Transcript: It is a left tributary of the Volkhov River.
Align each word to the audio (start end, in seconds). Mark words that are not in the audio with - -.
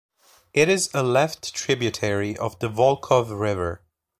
It 0.51 0.67
is 0.67 0.89
a 0.95 1.03
left 1.03 1.53
tributary 1.53 2.35
of 2.35 2.57
the 2.57 2.67
Volkhov 2.69 3.29
River. 3.39 3.83